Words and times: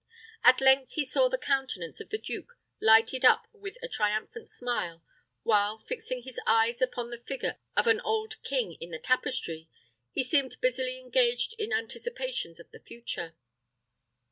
At 0.43 0.61
length 0.61 0.93
he 0.93 1.05
saw 1.05 1.29
the 1.29 1.37
countenance 1.37 1.99
of 1.99 2.09
the 2.09 2.17
duke 2.17 2.57
lighted 2.79 3.23
up 3.23 3.47
with 3.53 3.77
a 3.83 3.87
triumphant 3.87 4.47
smile, 4.47 5.03
while, 5.43 5.77
fixing 5.77 6.23
his 6.23 6.39
eyes 6.47 6.81
upon 6.81 7.11
the 7.11 7.19
figure 7.21 7.59
of 7.77 7.85
an 7.85 8.01
old 8.01 8.41
king 8.41 8.77
in 8.81 8.89
the 8.89 8.97
tapestry, 8.97 9.69
he 10.11 10.23
seemed 10.23 10.59
busily 10.59 10.97
engaged 10.97 11.53
in 11.59 11.71
anticipations 11.71 12.59
of 12.59 12.71
the 12.71 12.79
future. 12.79 13.35